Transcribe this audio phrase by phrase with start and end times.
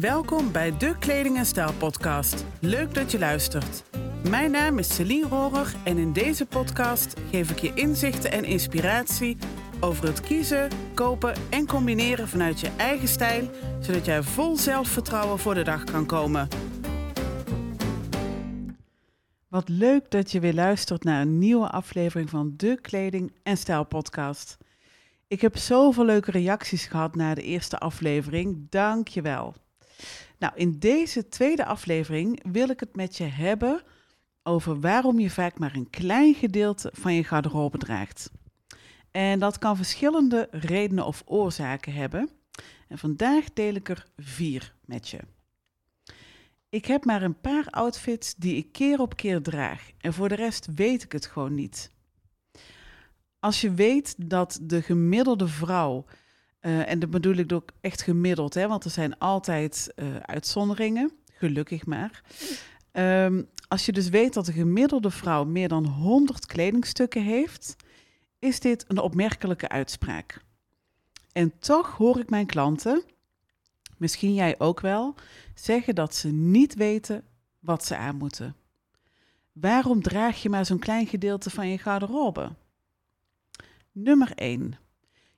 [0.00, 2.44] Welkom bij de Kleding en Stijl podcast.
[2.60, 3.84] Leuk dat je luistert.
[4.28, 9.36] Mijn naam is Celine Rohrer en in deze podcast geef ik je inzichten en inspiratie
[9.80, 13.50] over het kiezen, kopen en combineren vanuit je eigen stijl,
[13.80, 16.48] zodat jij vol zelfvertrouwen voor de dag kan komen.
[19.48, 23.84] Wat leuk dat je weer luistert naar een nieuwe aflevering van de Kleding en Stijl
[23.84, 24.56] podcast.
[25.26, 28.66] Ik heb zoveel leuke reacties gehad na de eerste aflevering.
[28.70, 29.54] Dank je wel.
[30.38, 33.82] Nou, in deze tweede aflevering wil ik het met je hebben
[34.42, 38.30] over waarom je vaak maar een klein gedeelte van je garderobe draagt.
[39.10, 42.30] En dat kan verschillende redenen of oorzaken hebben.
[42.88, 45.18] En vandaag deel ik er vier met je.
[46.68, 50.34] Ik heb maar een paar outfits die ik keer op keer draag en voor de
[50.34, 51.90] rest weet ik het gewoon niet.
[53.38, 56.04] Als je weet dat de gemiddelde vrouw,
[56.60, 61.12] uh, en dat bedoel ik ook echt gemiddeld, hè, want er zijn altijd uh, uitzonderingen,
[61.32, 62.22] gelukkig maar.
[62.92, 67.76] Um, als je dus weet dat de gemiddelde vrouw meer dan 100 kledingstukken heeft,
[68.38, 70.44] is dit een opmerkelijke uitspraak.
[71.32, 73.02] En toch hoor ik mijn klanten,
[73.96, 75.14] misschien jij ook wel,
[75.54, 77.24] zeggen dat ze niet weten
[77.58, 78.56] wat ze aan moeten.
[79.52, 82.50] Waarom draag je maar zo'n klein gedeelte van je garderobe?
[83.92, 84.78] Nummer 1.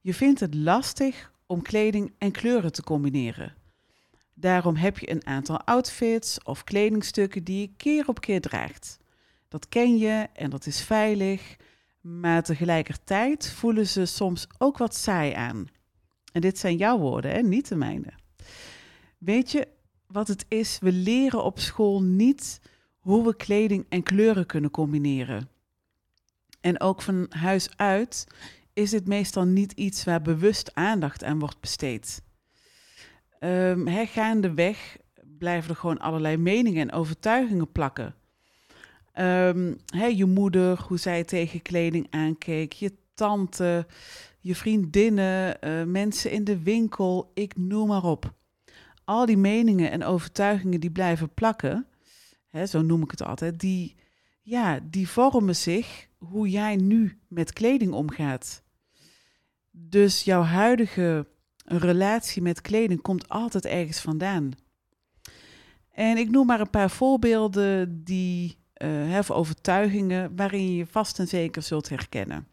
[0.00, 3.54] Je vindt het lastig om kleding en kleuren te combineren.
[4.34, 8.98] Daarom heb je een aantal outfits of kledingstukken die je keer op keer draagt.
[9.48, 11.56] Dat ken je en dat is veilig,
[12.00, 15.66] maar tegelijkertijd voelen ze soms ook wat saai aan.
[16.32, 17.42] En dit zijn jouw woorden, hè?
[17.42, 18.12] niet de mijne.
[19.18, 19.68] Weet je
[20.06, 20.78] wat het is?
[20.78, 22.60] We leren op school niet
[22.98, 25.48] hoe we kleding en kleuren kunnen combineren.
[26.60, 28.26] En ook van huis uit
[28.72, 32.22] is dit meestal niet iets waar bewust aandacht aan wordt besteed.
[33.40, 34.96] Um, he, gaandeweg
[35.38, 38.14] blijven er gewoon allerlei meningen en overtuigingen plakken.
[39.18, 39.78] Um,
[40.16, 43.86] je moeder, hoe zij tegen kleding aankeek, je tante,
[44.40, 48.34] je vriendinnen, uh, mensen in de winkel, ik noem maar op.
[49.04, 51.86] Al die meningen en overtuigingen die blijven plakken,
[52.66, 53.96] zo noem ik het altijd, die,
[54.42, 58.62] ja, die vormen zich hoe jij nu met kleding omgaat.
[59.70, 61.26] Dus jouw huidige
[61.64, 64.52] relatie met kleding komt altijd ergens vandaan.
[65.90, 71.62] En ik noem maar een paar voorbeelden die uh, overtuigingen waarin je vast en zeker
[71.62, 72.46] zult herkennen.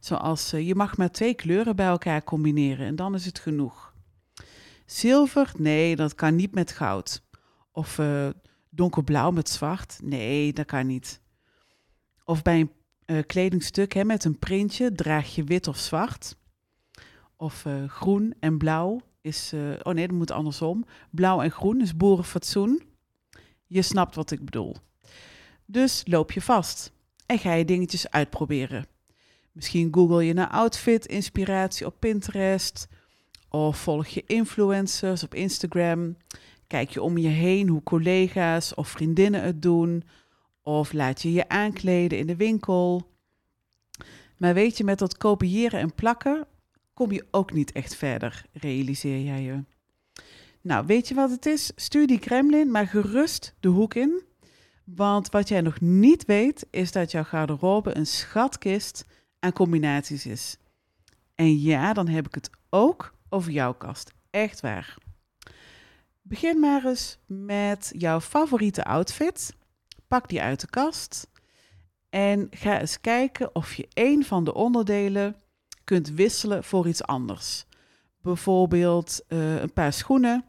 [0.00, 3.94] Zoals uh, je mag maar twee kleuren bij elkaar combineren en dan is het genoeg.
[4.86, 7.22] Zilver, nee, dat kan niet met goud.
[7.72, 8.28] Of uh,
[8.70, 11.21] donkerblauw met zwart, nee, dat kan niet.
[12.24, 12.68] Of bij
[13.06, 16.36] een kledingstuk hè, met een printje draag je wit of zwart.
[17.36, 19.52] Of groen en blauw is,
[19.82, 20.84] oh nee, dat moet andersom.
[21.10, 22.82] Blauw en groen is boerenfatsoen.
[23.66, 24.76] Je snapt wat ik bedoel.
[25.64, 26.92] Dus loop je vast
[27.26, 28.86] en ga je dingetjes uitproberen.
[29.52, 32.88] Misschien google je naar outfit inspiratie op Pinterest
[33.48, 36.16] of volg je influencers op Instagram.
[36.66, 40.02] Kijk je om je heen hoe collega's of vriendinnen het doen
[40.62, 43.10] of laat je je aankleden in de winkel.
[44.36, 46.46] Maar weet je, met dat kopiëren en plakken
[46.94, 49.64] kom je ook niet echt verder, realiseer jij je.
[50.60, 51.72] Nou, weet je wat het is?
[51.76, 54.22] Stuur die Kremlin maar gerust de hoek in
[54.84, 59.04] want wat jij nog niet weet, is dat jouw garderobe een schatkist
[59.38, 60.56] aan combinaties is.
[61.34, 64.12] En ja, dan heb ik het ook over jouw kast.
[64.30, 64.96] Echt waar.
[66.22, 69.54] Begin maar eens met jouw favoriete outfit.
[70.12, 71.30] Pak die uit de kast.
[72.10, 75.36] En ga eens kijken of je een van de onderdelen
[75.84, 77.66] kunt wisselen voor iets anders.
[78.20, 80.44] Bijvoorbeeld uh, een paar schoenen.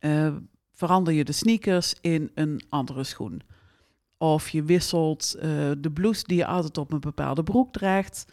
[0.00, 0.36] Uh,
[0.72, 3.42] verander je de sneakers in een andere schoen.
[4.18, 5.42] Of je wisselt uh,
[5.78, 8.24] de blouse die je altijd op een bepaalde broek draagt,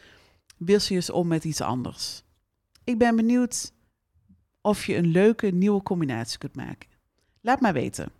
[0.57, 2.23] wissel je eens om met iets anders.
[2.83, 3.73] Ik ben benieuwd
[4.61, 6.89] of je een leuke nieuwe combinatie kunt maken.
[7.41, 8.11] Laat maar weten.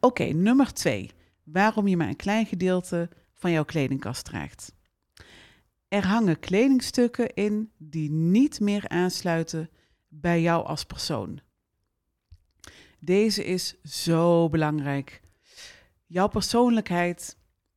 [0.00, 1.10] Oké, nummer twee.
[1.44, 4.72] Waarom je maar een klein gedeelte van jouw kledingkast draagt.
[5.88, 9.70] Er hangen kledingstukken in die niet meer aansluiten
[10.08, 11.40] bij jou als persoon.
[12.98, 15.20] Deze is zo belangrijk.
[16.06, 17.36] Jouw persoonlijkheid,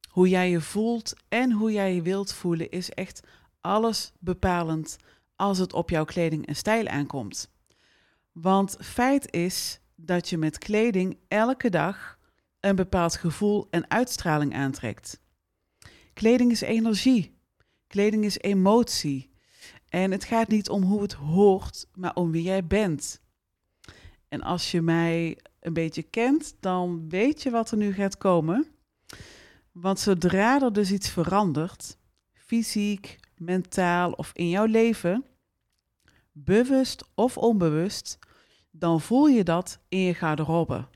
[0.09, 3.27] hoe jij je voelt en hoe jij je wilt voelen, is echt
[3.61, 4.97] alles bepalend
[5.35, 7.51] als het op jouw kleding en stijl aankomt.
[8.31, 12.14] Want feit is dat je met kleding elke dag
[12.65, 15.21] een bepaald gevoel en uitstraling aantrekt.
[16.13, 17.37] Kleding is energie.
[17.87, 19.33] Kleding is emotie.
[19.89, 23.21] En het gaat niet om hoe het hoort, maar om wie jij bent.
[24.27, 28.67] En als je mij een beetje kent, dan weet je wat er nu gaat komen.
[29.71, 31.97] Want zodra er dus iets verandert,
[32.33, 35.25] fysiek, mentaal of in jouw leven,
[36.31, 38.19] bewust of onbewust,
[38.71, 40.87] dan voel je dat in je garderobe.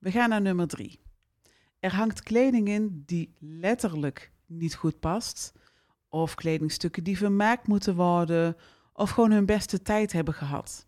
[0.00, 1.00] We gaan naar nummer drie.
[1.78, 5.52] Er hangt kleding in die letterlijk niet goed past,
[6.08, 8.56] of kledingstukken die vermaakt moeten worden,
[8.92, 10.86] of gewoon hun beste tijd hebben gehad.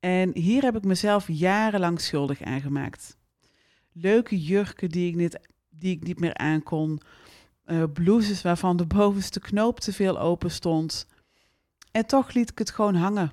[0.00, 3.16] En hier heb ik mezelf jarenlang schuldig aan gemaakt.
[3.92, 5.38] Leuke jurken die ik niet,
[5.70, 7.00] die ik niet meer aankon,
[7.66, 11.06] uh, blouses waarvan de bovenste knoop te veel open stond.
[11.90, 13.32] En toch liet ik het gewoon hangen.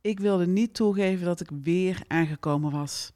[0.00, 3.12] Ik wilde niet toegeven dat ik weer aangekomen was.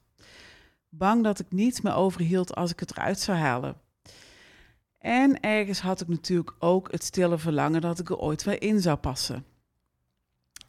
[0.97, 3.75] Bang dat ik niets meer overhield als ik het eruit zou halen.
[4.97, 8.81] En ergens had ik natuurlijk ook het stille verlangen dat ik er ooit weer in
[8.81, 9.45] zou passen.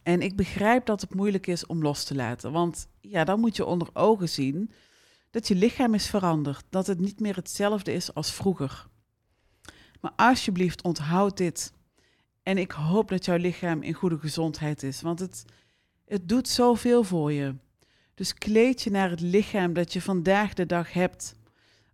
[0.03, 3.55] En ik begrijp dat het moeilijk is om los te laten, want ja, dan moet
[3.55, 4.71] je onder ogen zien
[5.31, 8.87] dat je lichaam is veranderd, dat het niet meer hetzelfde is als vroeger.
[10.01, 11.73] Maar alsjeblieft, onthoud dit.
[12.43, 15.45] En ik hoop dat jouw lichaam in goede gezondheid is, want het,
[16.05, 17.55] het doet zoveel voor je.
[18.17, 21.35] Dus kleed je naar het lichaam dat je vandaag de dag hebt.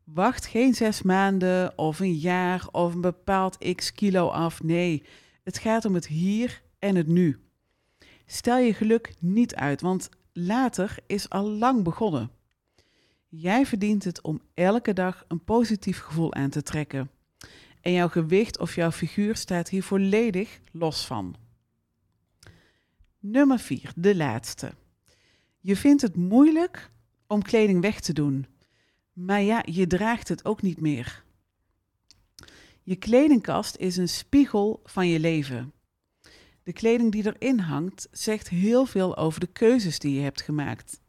[0.04, 4.64] Wacht geen zes maanden of een jaar of een bepaald x kilo af.
[4.64, 5.04] Nee,
[5.44, 7.40] het gaat om het hier en het nu.
[8.26, 12.32] Stel je geluk niet uit, want later is al lang begonnen.
[13.28, 17.12] Jij verdient het om elke dag een positief gevoel aan te trekken.
[17.82, 21.36] En jouw gewicht of jouw figuur staat hier volledig los van.
[23.20, 24.72] Nummer 4, de laatste.
[25.66, 26.92] Je vindt het moeilijk
[27.28, 28.46] om kleding weg te doen.
[29.14, 31.24] Maar ja, je draagt het ook niet meer.
[32.82, 35.74] Je kledingkast is een spiegel van je leven.
[36.64, 41.02] De kleding die erin hangt zegt heel veel over de keuzes die je hebt gemaakt.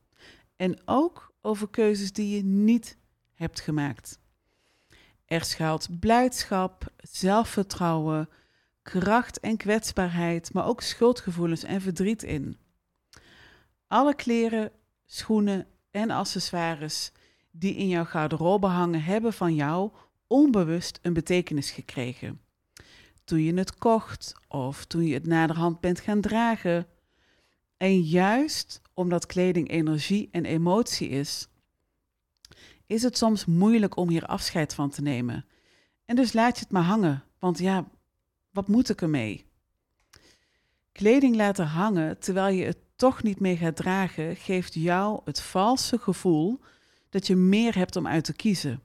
[0.56, 2.96] En ook over keuzes die je niet
[3.32, 4.18] hebt gemaakt.
[5.24, 8.28] Er schuilt blijdschap, zelfvertrouwen,
[8.82, 12.58] kracht en kwetsbaarheid, maar ook schuldgevoelens en verdriet in.
[13.94, 14.70] Alle kleren,
[15.06, 17.12] schoenen en accessoires
[17.50, 19.90] die in jouw garderobe hangen, hebben van jou
[20.26, 22.40] onbewust een betekenis gekregen.
[23.24, 26.86] Toen je het kocht of toen je het naderhand bent gaan dragen.
[27.76, 31.48] En juist omdat kleding energie en emotie is,
[32.86, 35.46] is het soms moeilijk om hier afscheid van te nemen.
[36.04, 37.88] En dus laat je het maar hangen, want ja,
[38.50, 39.46] wat moet ik ermee?
[40.92, 45.98] Kleding laten hangen terwijl je het toch niet mee gaat dragen, geeft jou het valse
[45.98, 46.60] gevoel
[47.10, 48.82] dat je meer hebt om uit te kiezen.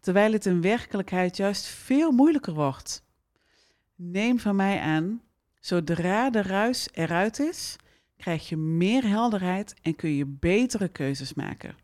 [0.00, 3.04] Terwijl het in werkelijkheid juist veel moeilijker wordt.
[3.94, 5.22] Neem van mij aan,
[5.60, 7.76] zodra de ruis eruit is,
[8.16, 11.76] krijg je meer helderheid en kun je betere keuzes maken.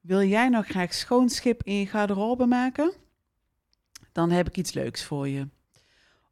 [0.00, 2.92] Wil jij nog graag schoon schip in je garderobe maken?
[4.12, 5.48] Dan heb ik iets leuks voor je.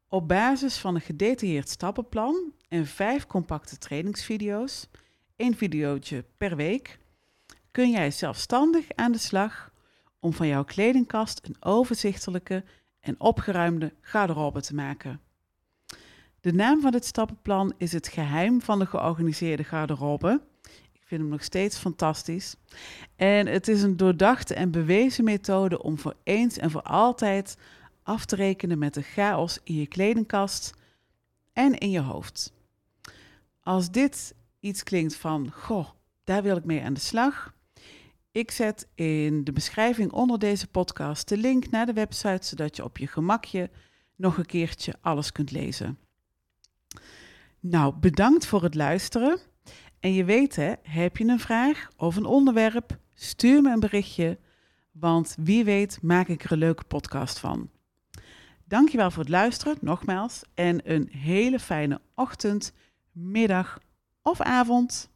[0.09, 4.89] Op basis van een gedetailleerd stappenplan en vijf compacte trainingsvideo's,
[5.37, 6.99] één videootje per week,
[7.71, 9.73] kun jij zelfstandig aan de slag
[10.21, 12.65] om van jouw kledingkast een overzichtelijke
[13.01, 15.21] en opgeruimde garderobe te maken.
[16.41, 20.41] De naam van dit stappenplan is het geheim van de georganiseerde garderobe.
[20.93, 22.57] Ik vind hem nog steeds fantastisch.
[23.17, 27.57] En het is een doordachte en bewezen methode om voor eens en voor altijd
[28.03, 30.75] af te rekenen met de chaos in je kledingkast
[31.53, 32.53] en in je hoofd.
[33.63, 35.89] Als dit iets klinkt van, goh,
[36.25, 37.55] daar wil ik mee aan de slag.
[38.33, 42.85] Ik zet in de beschrijving onder deze podcast de link naar de website, zodat je
[42.85, 43.71] op je gemakje
[44.17, 45.99] nog een keertje alles kunt lezen.
[47.61, 49.39] Nou, bedankt voor het luisteren.
[50.01, 54.39] En je weet, hè, heb je een vraag of een onderwerp, stuur me een berichtje,
[54.91, 57.71] want wie weet maak ik er een leuke podcast van.
[58.65, 62.73] Dankjewel voor het luisteren, nogmaals, en een hele fijne ochtend,
[63.13, 63.79] middag
[64.23, 65.11] of avond.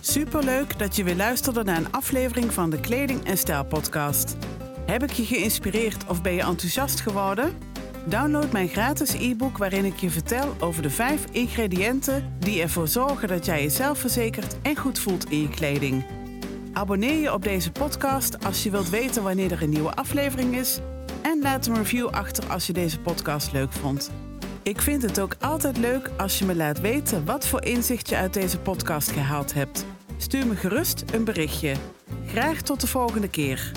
[0.00, 4.36] Superleuk dat je weer luisterde naar een aflevering van de Kleding en Stijl podcast.
[4.86, 7.58] Heb ik je geïnspireerd of ben je enthousiast geworden?
[8.06, 13.28] Download mijn gratis e-book waarin ik je vertel over de vijf ingrediënten die ervoor zorgen
[13.28, 16.04] dat jij jezelf verzekert en goed voelt in je kleding.
[16.72, 20.80] Abonneer je op deze podcast als je wilt weten wanneer er een nieuwe aflevering is.
[21.26, 24.10] En laat een review achter als je deze podcast leuk vond.
[24.62, 28.16] Ik vind het ook altijd leuk als je me laat weten wat voor inzicht je
[28.16, 29.84] uit deze podcast gehaald hebt.
[30.16, 31.74] Stuur me gerust een berichtje.
[32.26, 33.72] Graag tot de volgende keer.